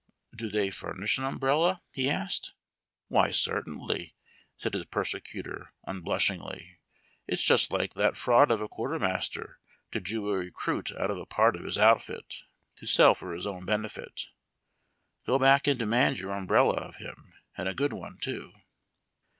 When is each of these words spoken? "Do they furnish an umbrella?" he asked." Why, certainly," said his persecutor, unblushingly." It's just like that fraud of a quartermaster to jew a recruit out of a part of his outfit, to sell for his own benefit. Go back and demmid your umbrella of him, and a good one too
"Do 0.35 0.49
they 0.49 0.71
furnish 0.71 1.19
an 1.19 1.25
umbrella?" 1.25 1.83
he 1.93 2.09
asked." 2.09 2.53
Why, 3.09 3.29
certainly," 3.29 4.15
said 4.57 4.73
his 4.73 4.85
persecutor, 4.85 5.73
unblushingly." 5.85 6.79
It's 7.27 7.43
just 7.43 7.71
like 7.71 7.93
that 7.93 8.17
fraud 8.17 8.49
of 8.49 8.61
a 8.61 8.67
quartermaster 8.67 9.59
to 9.91 10.01
jew 10.01 10.27
a 10.29 10.37
recruit 10.39 10.91
out 10.91 11.11
of 11.11 11.19
a 11.19 11.27
part 11.27 11.55
of 11.55 11.65
his 11.65 11.77
outfit, 11.77 12.41
to 12.77 12.87
sell 12.87 13.13
for 13.13 13.31
his 13.31 13.45
own 13.45 13.63
benefit. 13.63 14.29
Go 15.27 15.37
back 15.37 15.67
and 15.67 15.79
demmid 15.79 16.17
your 16.17 16.31
umbrella 16.31 16.77
of 16.77 16.95
him, 16.95 17.35
and 17.55 17.69
a 17.69 17.75
good 17.75 17.93
one 17.93 18.17
too 18.17 18.53